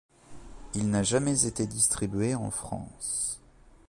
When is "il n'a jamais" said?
0.73-1.45